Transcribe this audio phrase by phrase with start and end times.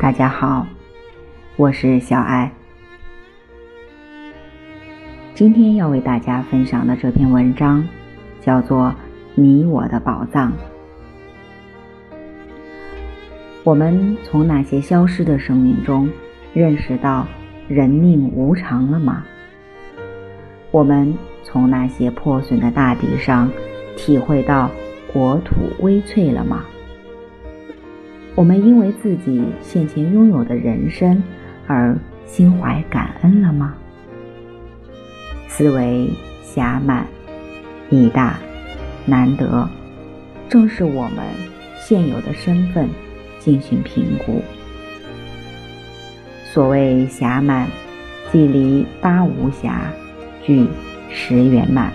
[0.00, 0.64] 大家好，
[1.56, 2.52] 我是小爱。
[5.34, 7.84] 今天要为大家分享的这篇文章
[8.40, 8.90] 叫做
[9.34, 10.52] 《你我的宝藏》。
[13.64, 16.08] 我们从那些消失的生命中
[16.54, 17.26] 认识到
[17.66, 19.24] 人命无常了吗？
[20.70, 23.50] 我们从那些破损的大地上
[23.96, 24.70] 体会到
[25.12, 26.64] 国土微脆了吗？
[28.38, 31.20] 我们因为自己现前拥有的人生
[31.66, 33.74] 而心怀感恩了吗？
[35.48, 36.08] 思维
[36.44, 37.04] 狭满、
[37.90, 38.38] 义大、
[39.04, 39.68] 难得，
[40.48, 41.26] 正是我们
[41.80, 42.88] 现有的身份
[43.40, 44.40] 进行评估。
[46.44, 47.66] 所谓狭满，
[48.30, 49.80] 即离八无暇，
[50.44, 50.68] 具
[51.10, 51.92] 十圆满。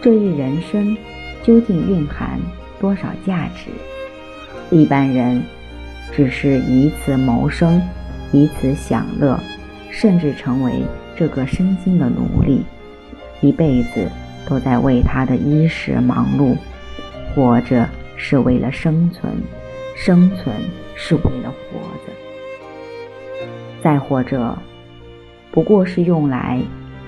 [0.00, 0.96] 这一人生
[1.42, 2.40] 究竟蕴含
[2.80, 3.66] 多少价值？
[4.70, 5.42] 一般人
[6.12, 7.80] 只是以此谋生，
[8.32, 9.38] 以此享乐，
[9.90, 10.82] 甚至成为
[11.16, 12.62] 这个身心的奴隶，
[13.40, 14.10] 一辈子
[14.46, 16.56] 都在为他的衣食忙碌。
[17.34, 19.32] 活着是为了生存，
[19.96, 20.54] 生存
[20.94, 22.12] 是为了活着。
[23.80, 24.58] 再或者，
[25.50, 26.60] 不过是用来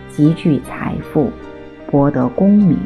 [0.08, 1.31] 积聚财富、
[1.91, 2.78] 博得功名，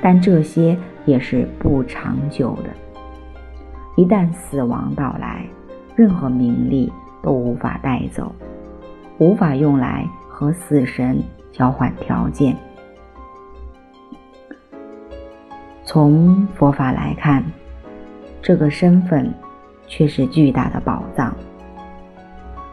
[0.00, 2.70] 但这些也是不长久的。
[3.94, 5.44] 一旦死亡到来，
[5.94, 6.90] 任何名利
[7.22, 8.34] 都无法带走，
[9.18, 12.56] 无法用来和死神交换条件。
[15.84, 17.44] 从佛法来看，
[18.40, 19.30] 这个身份
[19.86, 21.36] 却是巨大的宝藏，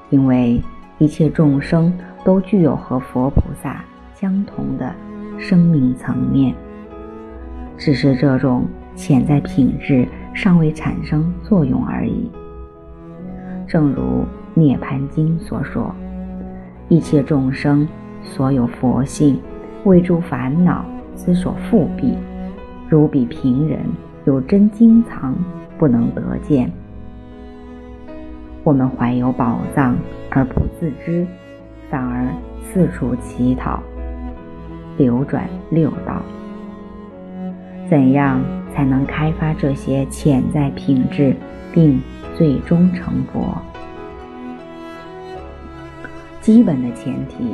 [0.09, 0.61] 因为
[0.99, 3.83] 一切众生都具有和佛菩萨
[4.13, 4.95] 相同的
[5.37, 6.55] 生命层面，
[7.77, 8.65] 只是这种
[8.95, 10.07] 潜在品质。
[10.33, 12.29] 尚未产生作用而已。
[13.67, 14.01] 正如
[14.53, 15.93] 《涅盘经》所说
[16.89, 17.87] ：“一切众生
[18.23, 19.39] 所有佛性，
[19.83, 20.83] 为诸烦恼
[21.15, 22.15] 之所覆蔽，
[22.87, 23.79] 如彼平人
[24.25, 25.35] 有真经藏，
[25.77, 26.71] 不能得见。”
[28.63, 29.95] 我们怀有宝藏
[30.29, 31.25] 而不自知，
[31.89, 32.27] 反而
[32.61, 33.81] 四处乞讨，
[34.97, 36.21] 流转六道。
[37.89, 38.39] 怎样？
[38.71, 41.35] 才能开发这些潜在品质，
[41.73, 41.99] 并
[42.37, 43.57] 最终成佛。
[46.39, 47.51] 基本的前提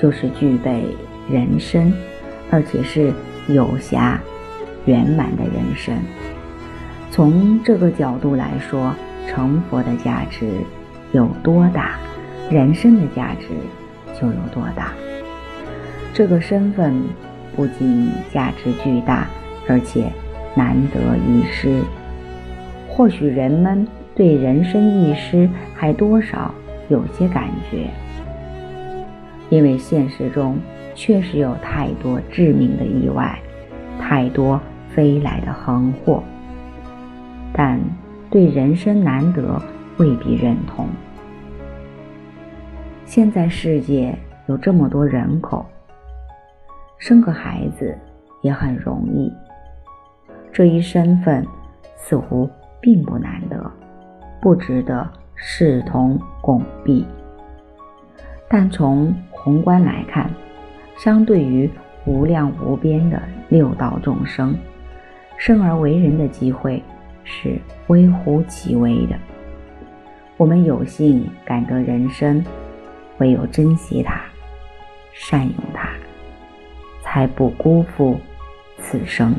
[0.00, 0.84] 就是具备
[1.28, 1.92] 人生，
[2.50, 3.12] 而且是
[3.48, 4.16] 有暇
[4.84, 5.96] 圆满的人生。
[7.10, 8.94] 从这个角度来说，
[9.26, 10.46] 成佛的价值
[11.12, 11.96] 有多大，
[12.50, 13.48] 人生的价值
[14.20, 14.92] 就有多大。
[16.14, 17.02] 这个身份
[17.54, 19.26] 不仅价值巨大。
[19.68, 20.10] 而且
[20.56, 21.80] 难得一失，
[22.88, 26.52] 或许人们对人生一失还多少
[26.88, 27.86] 有些感觉，
[29.50, 30.58] 因为现实中
[30.96, 33.38] 确实有太多致命的意外，
[34.00, 34.60] 太多
[34.92, 36.24] 飞来的横祸。
[37.52, 37.78] 但
[38.28, 39.62] 对人生难得
[39.96, 40.88] 未必认同。
[43.06, 44.12] 现在世界
[44.48, 45.64] 有这么多人口，
[47.02, 47.98] 生个孩子
[48.42, 49.34] 也很容易。
[50.52, 51.44] 这一身份
[51.96, 52.48] 似乎
[52.80, 53.68] 并不难得，
[54.40, 57.04] 不值得视同拱璧。
[58.48, 60.30] 但从宏观来看，
[60.96, 61.68] 相对于
[62.06, 64.56] 无量无边的六道众生，
[65.36, 66.80] 生而为人的机会
[67.24, 69.16] 是微乎其微的。
[70.36, 72.44] 我们有幸感得人生，
[73.18, 74.22] 唯有珍惜它，
[75.12, 75.88] 善用它，
[77.12, 78.18] 才不辜负
[78.78, 79.36] 此生。